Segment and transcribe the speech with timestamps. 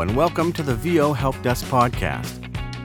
[0.00, 2.44] And welcome to the VO Help Desk podcast.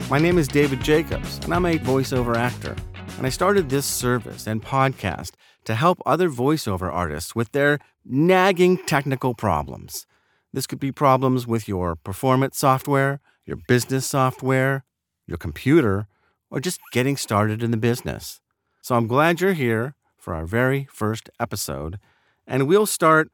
[0.10, 2.76] My name is David Jacobs, and I'm a voiceover actor.
[3.18, 5.34] And I started this service and podcast
[5.66, 10.08] to help other voiceover artists with their nagging technical problems.
[10.52, 14.84] This could be problems with your performance software, your business software,
[15.28, 16.08] your computer,
[16.50, 18.42] or just getting started in the business.
[18.82, 22.00] So I'm glad you're here for our very first episode,
[22.48, 23.30] and we'll start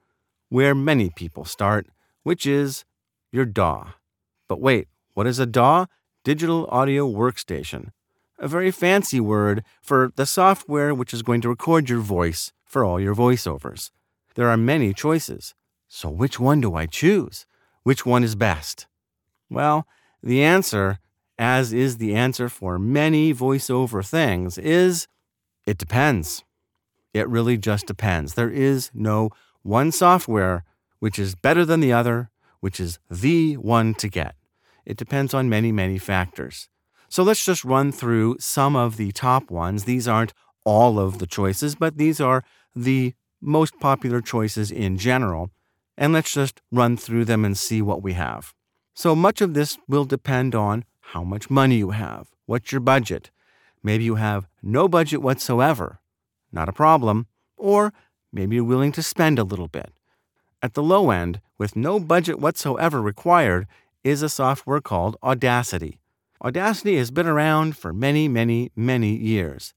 [0.49, 1.87] where many people start,
[2.23, 2.83] which is
[3.31, 3.93] your DAW.
[4.47, 5.85] But wait, what is a DAW?
[6.23, 7.89] Digital Audio Workstation.
[8.37, 12.83] A very fancy word for the software which is going to record your voice for
[12.83, 13.91] all your voiceovers.
[14.35, 15.55] There are many choices.
[15.87, 17.45] So which one do I choose?
[17.83, 18.87] Which one is best?
[19.49, 19.87] Well,
[20.21, 20.99] the answer,
[21.37, 25.07] as is the answer for many voiceover things, is
[25.65, 26.43] it depends.
[27.13, 28.35] It really just depends.
[28.35, 29.31] There is no
[29.63, 30.63] one software
[30.99, 34.35] which is better than the other, which is the one to get.
[34.85, 36.69] It depends on many, many factors.
[37.09, 39.83] So let's just run through some of the top ones.
[39.83, 40.33] These aren't
[40.65, 42.43] all of the choices, but these are
[42.75, 45.49] the most popular choices in general.
[45.97, 48.53] And let's just run through them and see what we have.
[48.93, 53.31] So much of this will depend on how much money you have, what's your budget.
[53.81, 55.99] Maybe you have no budget whatsoever.
[56.51, 57.27] Not a problem.
[57.57, 57.93] Or
[58.31, 59.93] maybe you're willing to spend a little bit.
[60.61, 63.65] At the low end, with no budget whatsoever required,
[64.03, 65.99] is a software called Audacity.
[66.43, 69.73] Audacity has been around for many, many, many years.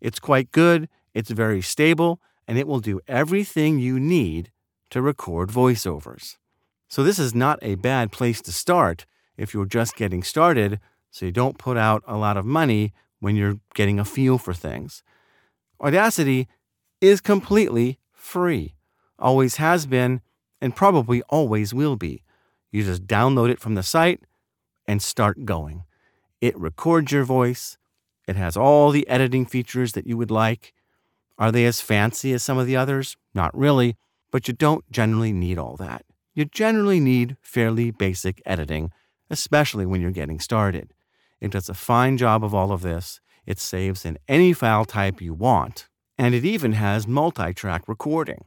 [0.00, 4.50] It's quite good, it's very stable, and it will do everything you need
[4.90, 6.36] to record voiceovers.
[6.88, 9.06] So, this is not a bad place to start
[9.36, 13.36] if you're just getting started, so you don't put out a lot of money when
[13.36, 15.02] you're getting a feel for things.
[15.80, 16.48] Audacity
[17.00, 18.74] is completely free,
[19.20, 20.20] always has been,
[20.60, 22.22] and probably always will be.
[22.70, 24.20] You just download it from the site
[24.86, 25.84] and start going.
[26.40, 27.78] It records your voice.
[28.26, 30.72] It has all the editing features that you would like.
[31.38, 33.16] Are they as fancy as some of the others?
[33.34, 33.96] Not really,
[34.30, 36.04] but you don't generally need all that.
[36.34, 38.92] You generally need fairly basic editing,
[39.28, 40.92] especially when you're getting started.
[41.40, 43.20] It does a fine job of all of this.
[43.46, 48.44] It saves in any file type you want, and it even has multi track recording,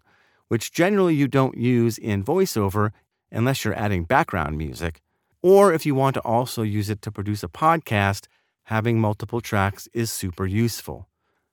[0.54, 2.92] which generally you don't use in VoiceOver
[3.32, 5.02] unless you're adding background music.
[5.42, 8.28] Or if you want to also use it to produce a podcast,
[8.66, 11.08] having multiple tracks is super useful.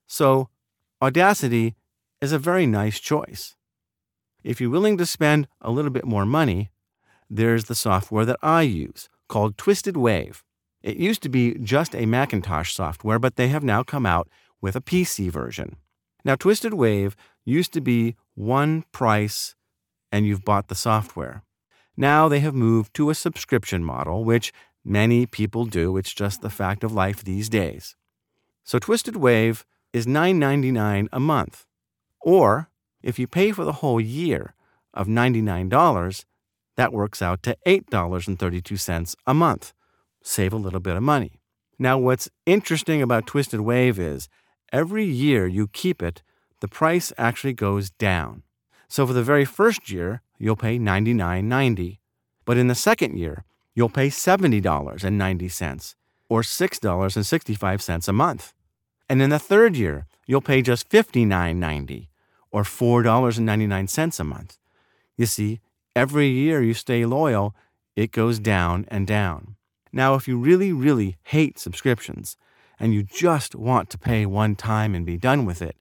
[0.06, 0.50] So,
[1.00, 1.76] Audacity
[2.20, 3.56] is a very nice choice.
[4.44, 6.68] If you're willing to spend a little bit more money,
[7.30, 10.44] there's the software that I use called Twisted Wave.
[10.82, 14.28] It used to be just a Macintosh software, but they have now come out
[14.60, 15.76] with a PC version.
[16.22, 19.54] Now, Twisted Wave used to be one price
[20.12, 21.42] and you've bought the software.
[21.96, 24.52] Now they have moved to a subscription model, which
[24.84, 25.96] many people do.
[25.96, 27.96] It's just the fact of life these days.
[28.64, 31.66] So Twisted Wave is $9.99 a month.
[32.20, 32.70] Or
[33.02, 34.54] if you pay for the whole year
[34.94, 36.24] of $99,
[36.76, 39.72] that works out to $8.32 a month.
[40.22, 41.40] Save a little bit of money.
[41.78, 44.28] Now, what's interesting about Twisted Wave is
[44.72, 46.22] every year you keep it,
[46.60, 48.42] the price actually goes down.
[48.88, 51.98] So for the very first year, you'll pay $99.90.
[52.44, 53.44] But in the second year,
[53.74, 55.94] you'll pay $70.90
[56.28, 58.52] or $6.65 a month.
[59.08, 62.08] And in the third year, you'll pay just $59.90
[62.50, 64.58] or $4.99 a month.
[65.16, 65.60] You see,
[65.94, 67.54] every year you stay loyal,
[67.96, 69.56] it goes down and down.
[69.92, 72.36] Now, if you really, really hate subscriptions
[72.78, 75.76] and you just want to pay one time and be done with it,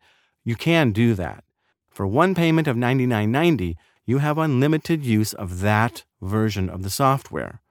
[0.50, 1.44] you can do that.
[1.92, 3.76] For one payment of $99.90,
[4.08, 7.62] you have unlimited use of that version of the software.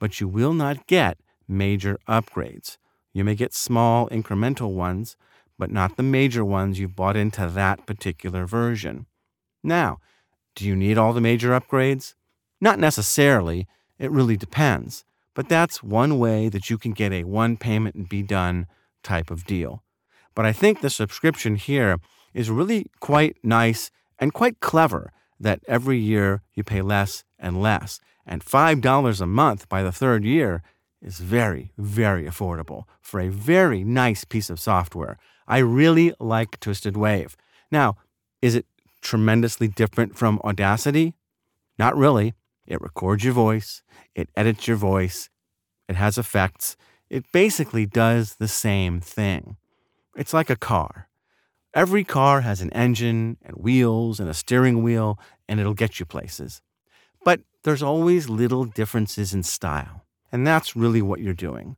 [0.00, 2.78] But you will not get major upgrades.
[3.12, 5.16] You may get small incremental ones,
[5.56, 9.06] but not the major ones you've bought into that particular version.
[9.62, 9.98] Now,
[10.56, 12.14] do you need all the major upgrades?
[12.60, 13.68] Not necessarily.
[14.00, 15.04] It really depends.
[15.32, 18.66] But that's one way that you can get a one payment and be done
[19.04, 19.84] type of deal.
[20.34, 21.98] But I think the subscription here
[22.36, 25.10] is really quite nice and quite clever
[25.40, 27.98] that every year you pay less and less.
[28.26, 30.62] And $5 a month by the third year
[31.00, 35.18] is very, very affordable for a very nice piece of software.
[35.48, 37.36] I really like Twisted Wave.
[37.70, 37.96] Now,
[38.42, 38.66] is it
[39.00, 41.14] tremendously different from Audacity?
[41.78, 42.34] Not really.
[42.66, 43.82] It records your voice,
[44.14, 45.30] it edits your voice,
[45.88, 46.76] it has effects.
[47.08, 49.56] It basically does the same thing.
[50.16, 51.05] It's like a car.
[51.76, 56.06] Every car has an engine and wheels and a steering wheel, and it'll get you
[56.06, 56.62] places.
[57.22, 60.06] But there's always little differences in style.
[60.32, 61.76] And that's really what you're doing.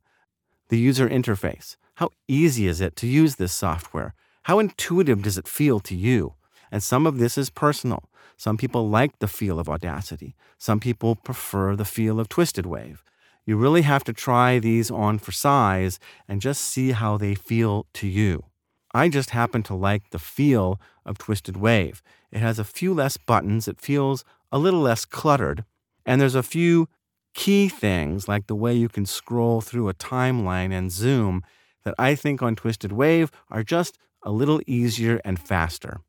[0.69, 1.75] The user interface.
[1.95, 4.13] How easy is it to use this software?
[4.43, 6.35] How intuitive does it feel to you?
[6.71, 8.09] And some of this is personal.
[8.37, 10.33] Some people like the feel of Audacity.
[10.57, 13.03] Some people prefer the feel of Twisted Wave.
[13.45, 17.85] You really have to try these on for size and just see how they feel
[17.95, 18.45] to you.
[18.93, 22.01] I just happen to like the feel of Twisted Wave.
[22.31, 25.63] It has a few less buttons, it feels a little less cluttered,
[26.05, 26.87] and there's a few
[27.33, 31.43] key things like the way you can scroll through a timeline and zoom
[31.83, 36.01] that I think on Twisted Wave are just a little easier and faster.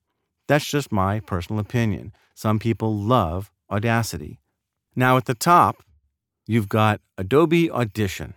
[0.48, 2.12] That's just my personal opinion.
[2.34, 4.40] Some people love Audacity.
[4.96, 5.84] Now, at the top,
[6.46, 8.34] you've got Adobe Audition.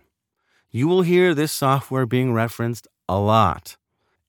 [0.70, 3.76] You will hear this software being referenced a lot.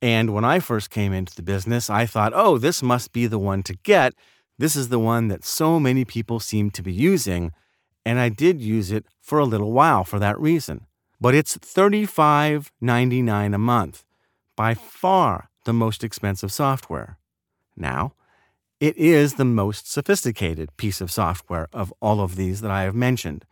[0.02, 3.40] And when I first came into the business, I thought, oh, this must be the
[3.40, 4.14] one to get.
[4.58, 7.52] This is the one that so many people seem to be using
[8.06, 10.86] and I did use it for a little while for that reason.
[11.20, 14.06] But it's $35.99 a month,
[14.56, 17.18] by far the most expensive software.
[17.76, 18.14] Now,
[18.80, 22.94] it is the most sophisticated piece of software of all of these that I have
[22.94, 23.44] mentioned.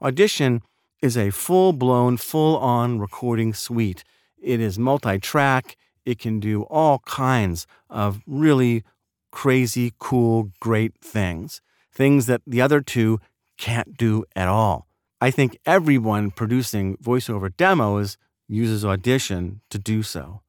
[0.00, 0.62] Audition
[1.02, 4.04] is a full blown, full on recording suite.
[4.40, 5.76] It is multi track,
[6.08, 8.82] it can do all kinds of really
[9.30, 11.60] crazy, cool, great things.
[11.92, 13.20] Things that the other two
[13.58, 14.88] can't do at all.
[15.20, 18.16] I think everyone producing voiceover demos
[18.46, 20.40] uses Audition to do so.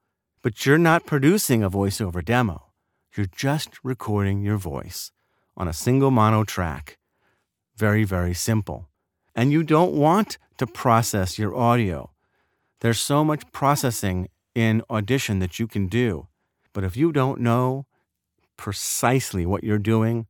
[0.42, 2.68] But you're not producing a voiceover demo.
[3.18, 5.12] You're just recording your voice
[5.58, 6.98] on a single mono track.
[7.76, 8.88] Very, very simple.
[9.36, 12.12] And you don't want to process your audio.
[12.80, 16.28] There's so much processing in Audition that you can do.
[16.74, 17.86] But if you don't know
[18.58, 20.28] precisely what you're doing,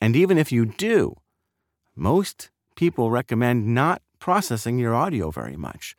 [0.00, 1.16] and even if you do,
[1.96, 5.96] most people recommend not processing your audio very much.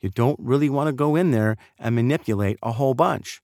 [0.00, 3.40] You don't really want to go in there and manipulate a whole bunch.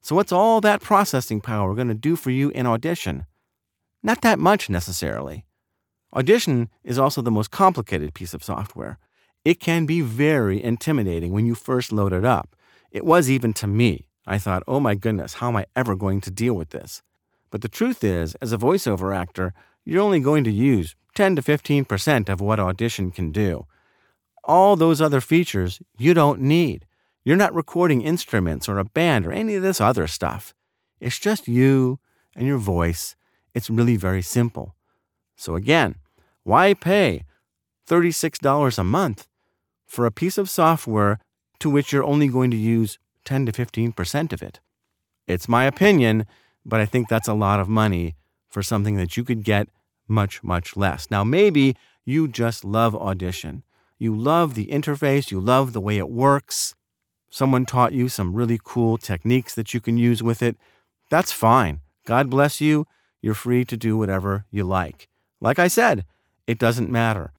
[0.00, 3.26] So, what's all that processing power going to do for you in Audition?
[4.02, 5.44] Not that much necessarily.
[6.14, 8.98] Audition is also the most complicated piece of software.
[9.44, 12.56] It can be very intimidating when you first load it up.
[12.90, 14.06] It was even to me.
[14.26, 17.02] I thought, oh my goodness, how am I ever going to deal with this?
[17.50, 19.54] But the truth is, as a voiceover actor,
[19.84, 23.66] you're only going to use 10 to 15% of what Audition can do.
[24.44, 26.86] All those other features you don't need.
[27.24, 30.54] You're not recording instruments or a band or any of this other stuff.
[31.00, 31.98] It's just you
[32.34, 33.16] and your voice.
[33.54, 34.74] It's really very simple.
[35.36, 35.96] So, again,
[36.44, 37.24] why pay
[37.88, 39.26] $36 a month
[39.86, 41.18] for a piece of software
[41.60, 44.60] to which you're only going to use 10 to 15% of it?
[45.26, 46.26] It's my opinion,
[46.64, 48.16] but I think that's a lot of money
[48.48, 49.68] for something that you could get
[50.08, 51.10] much, much less.
[51.10, 53.62] Now, maybe you just love Audition.
[53.98, 56.74] You love the interface, you love the way it works.
[57.28, 60.56] Someone taught you some really cool techniques that you can use with it.
[61.10, 61.80] That's fine.
[62.06, 62.86] God bless you.
[63.22, 65.08] You're free to do whatever you like.
[65.40, 66.04] Like I said,
[66.46, 67.32] it doesn't matter.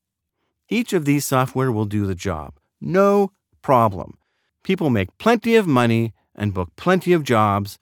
[0.69, 2.53] Each of these software will do the job.
[2.79, 4.17] No problem.
[4.63, 7.79] People make plenty of money and book plenty of jobs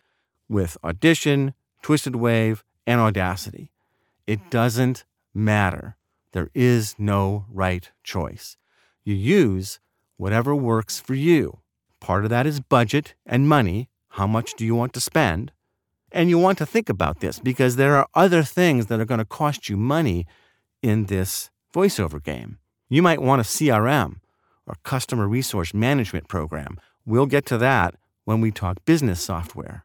[0.48, 3.72] with Audition, Twisted Wave, and Audacity.
[4.26, 5.98] It doesn't matter.
[6.32, 8.58] There is no right choice.
[9.04, 9.80] You use
[10.18, 11.60] whatever works for you.
[12.00, 13.90] Part of that is budget and money.
[14.10, 15.52] How much do you want to spend?
[16.12, 19.20] And you want to think about this because there are other things that are going
[19.20, 20.26] to cost you money
[20.82, 22.58] in this voiceover game.
[22.90, 24.18] You might want a CRM
[24.70, 26.80] or customer resource management program.
[27.06, 29.84] We'll get to that when we talk business software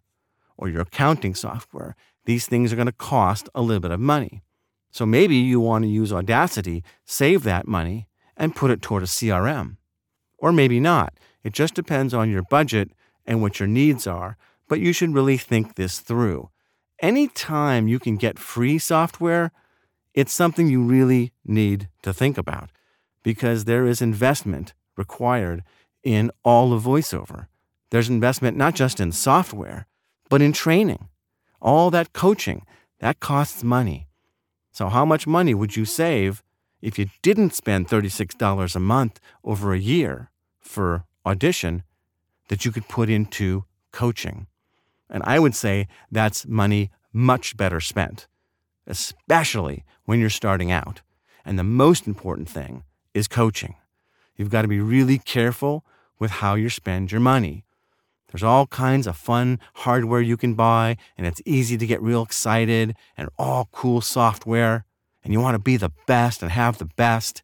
[0.56, 4.42] or your accounting software these things are going to cost a little bit of money.
[4.90, 9.06] So maybe you want to use Audacity, save that money, and put it toward a
[9.06, 9.76] CRM.
[10.38, 11.14] Or maybe not.
[11.42, 12.90] It just depends on your budget
[13.26, 14.36] and what your needs are,
[14.68, 16.50] but you should really think this through.
[17.00, 19.52] Anytime you can get free software,
[20.14, 22.70] it's something you really need to think about
[23.24, 25.64] because there is investment required
[26.04, 27.48] in all of voiceover.
[27.90, 29.86] There's investment not just in software,
[30.28, 31.08] but in training
[31.64, 32.64] all that coaching,
[33.00, 34.06] that costs money.
[34.70, 36.42] So, how much money would you save
[36.82, 41.82] if you didn't spend $36 a month over a year for audition
[42.48, 44.46] that you could put into coaching?
[45.08, 48.26] And I would say that's money much better spent,
[48.86, 51.00] especially when you're starting out.
[51.44, 52.82] And the most important thing
[53.14, 53.76] is coaching.
[54.36, 55.84] You've got to be really careful
[56.18, 57.64] with how you spend your money.
[58.28, 62.22] There's all kinds of fun hardware you can buy, and it's easy to get real
[62.22, 64.84] excited and all cool software.
[65.22, 67.42] and you want to be the best and have the best,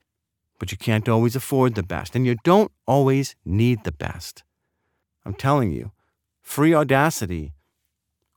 [0.59, 4.43] but you can't always afford the best, and you don't always need the best.
[5.25, 5.93] I'm telling you,
[6.43, 7.55] free Audacity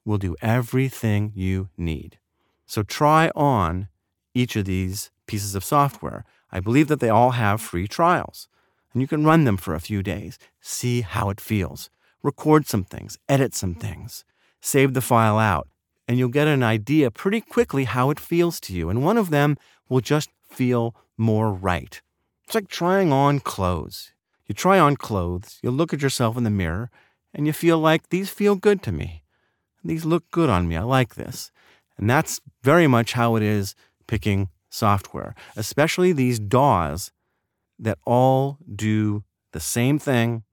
[0.05, 2.19] will do everything you need.
[2.65, 3.89] So try on
[4.33, 6.23] each of these pieces of software.
[6.53, 8.47] I believe that they all have free trials,
[8.93, 11.89] and you can run them for a few days, see how it feels,
[12.21, 14.23] record some things, edit some things,
[14.61, 15.67] save the file out,
[16.07, 18.89] and you'll get an idea pretty quickly how it feels to you.
[18.89, 19.57] And one of them
[19.89, 21.99] will just feel more right.
[22.45, 24.11] It's like trying on clothes.
[24.45, 26.91] You try on clothes, you look at yourself in the mirror,
[27.33, 29.23] and you feel like these feel good to me.
[29.83, 30.75] These look good on me.
[30.75, 31.51] I like this.
[31.97, 33.73] And that's very much how it is
[34.05, 37.11] picking software, especially these DAWs
[37.77, 40.43] that all do the same thing.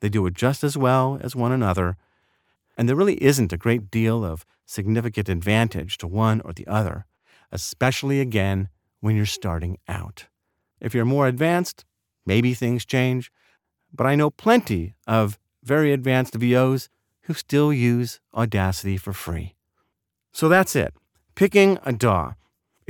[0.00, 1.96] They do it just as well as one another.
[2.76, 7.06] And there really isn't a great deal of significant advantage to one or the other,
[7.52, 8.68] especially again
[9.00, 10.26] when you're starting out.
[10.80, 11.84] If you're more advanced,
[12.26, 13.30] maybe things change,
[13.92, 16.88] but I know plenty of very advanced VOs
[17.22, 19.54] who still use Audacity for free.
[20.32, 20.94] So that's it.
[21.34, 22.32] Picking a DAW.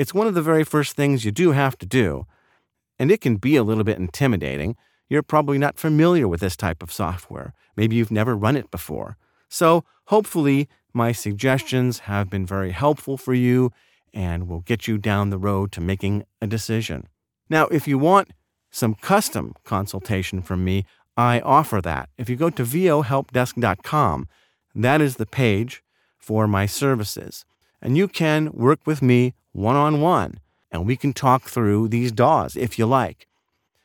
[0.01, 2.25] It's one of the very first things you do have to do,
[2.99, 4.75] and it can be a little bit intimidating.
[5.11, 7.53] You're probably not familiar with this type of software.
[7.77, 9.19] Maybe you've never run it before.
[9.51, 13.73] So, hopefully, my suggestions have been very helpful for you
[14.15, 17.07] and will get you down the road to making a decision.
[17.51, 18.31] Now, if you want
[18.71, 22.09] some custom consultation from me, I offer that.
[22.17, 24.29] If you go to vohelpdesk.com,
[24.77, 25.83] that is the page
[26.17, 27.45] for my services.
[27.83, 30.41] And you can work with me one on one,
[30.71, 33.27] and we can talk through these DAWs if you like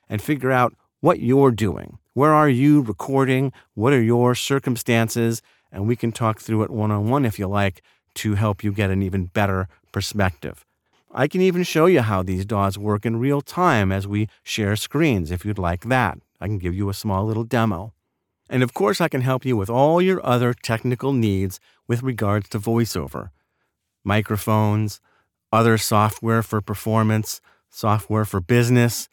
[0.10, 1.98] and figure out what you're doing.
[2.13, 3.51] Where are you recording?
[3.74, 5.41] What are your circumstances?
[5.72, 7.81] And we can talk through it one on one if you like
[8.15, 10.65] to help you get an even better perspective.
[11.12, 14.75] I can even show you how these DAWs work in real time as we share
[14.75, 16.19] screens if you'd like that.
[16.39, 17.93] I can give you a small little demo.
[18.50, 22.50] And of course, I can help you with all your other technical needs with regards
[22.50, 23.29] to voiceover
[24.03, 25.01] microphones,
[25.56, 29.08] other software for performance, software for business,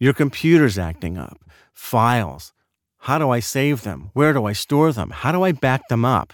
[0.00, 1.38] your computer's acting up,
[1.74, 2.54] files.
[3.00, 4.10] How do I save them?
[4.14, 5.10] Where do I store them?
[5.10, 6.32] How do I back them up?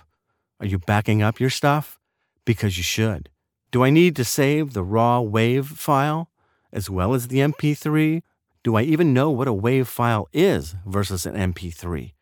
[0.60, 1.98] Are you backing up your stuff?
[2.44, 3.30] Because you should.
[3.72, 6.30] Do I need to save the raw WAV file
[6.72, 8.22] as well as the MP3?
[8.62, 12.12] Do I even know what a WAV file is versus an MP3?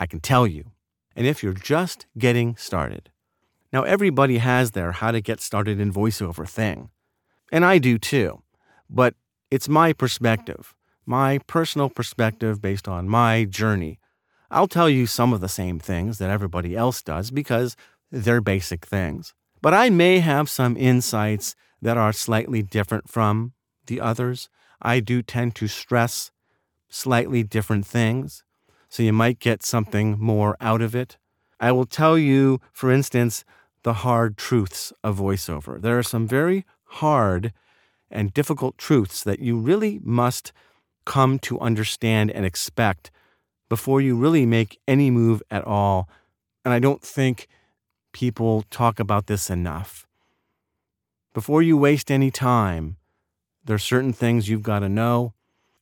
[0.00, 0.72] I can tell you.
[1.14, 3.11] And if you're just getting started,
[3.72, 6.90] now everybody has their how to get started in voiceover thing.
[7.50, 8.42] And I do too.
[8.88, 9.14] But
[9.50, 10.74] it's my perspective,
[11.06, 13.98] my personal perspective based on my journey.
[14.50, 17.76] I'll tell you some of the same things that everybody else does because
[18.10, 19.34] they're basic things.
[19.62, 23.52] But I may have some insights that are slightly different from
[23.86, 24.48] the others.
[24.80, 26.30] I do tend to stress
[26.88, 28.44] slightly different things
[28.88, 31.16] so you might get something more out of it.
[31.58, 33.44] I will tell you, for instance,
[33.82, 35.80] the hard truths of voiceover.
[35.80, 37.52] There are some very hard
[38.10, 40.52] and difficult truths that you really must
[41.04, 43.10] come to understand and expect
[43.68, 46.08] before you really make any move at all.
[46.64, 47.48] And I don't think
[48.12, 50.06] people talk about this enough.
[51.34, 52.96] Before you waste any time,
[53.64, 55.32] there are certain things you've got to know,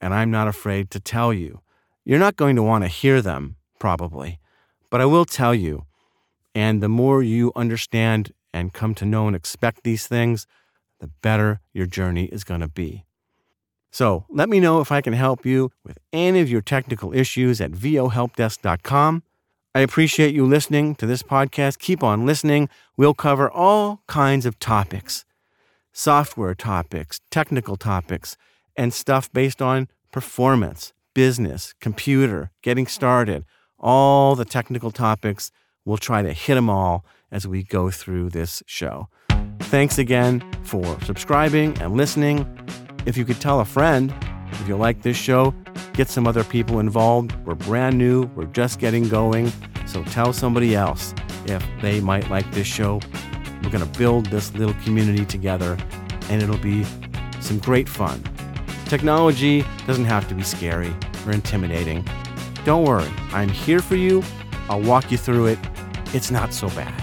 [0.01, 1.61] and I'm not afraid to tell you.
[2.05, 4.39] You're not going to want to hear them, probably,
[4.89, 5.87] but I will tell you.
[6.55, 10.47] And the more you understand and come to know and expect these things,
[10.99, 13.05] the better your journey is going to be.
[13.91, 17.61] So let me know if I can help you with any of your technical issues
[17.61, 19.23] at vohelpdesk.com.
[19.75, 21.79] I appreciate you listening to this podcast.
[21.79, 22.69] Keep on listening.
[22.97, 25.25] We'll cover all kinds of topics
[25.93, 28.37] software topics, technical topics,
[28.77, 33.45] and stuff based on performance, business, computer, getting started,
[33.79, 35.51] all the technical topics.
[35.85, 39.09] We'll try to hit them all as we go through this show.
[39.61, 42.47] Thanks again for subscribing and listening.
[43.07, 44.15] If you could tell a friend,
[44.53, 45.55] if you like this show,
[45.93, 47.35] get some other people involved.
[47.47, 49.53] We're brand new, we're just getting going.
[49.87, 51.15] So tell somebody else
[51.47, 53.01] if they might like this show.
[53.63, 55.77] We're going to build this little community together,
[56.29, 56.85] and it'll be
[57.41, 58.23] some great fun.
[58.87, 60.95] Technology doesn't have to be scary
[61.27, 62.07] or intimidating.
[62.65, 64.23] Don't worry, I'm here for you.
[64.71, 65.59] I'll walk you through it.
[66.15, 66.95] It's not so bad.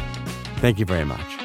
[0.61, 1.36] Thank you very much.